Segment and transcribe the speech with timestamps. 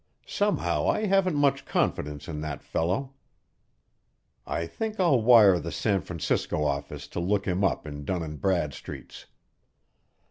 [0.25, 3.13] Somehow, I haven't much confidence in that fellow.
[4.47, 8.41] I think I'll wire the San Francisco office to look him up in Dun's and
[8.41, 9.27] Bradstreet's.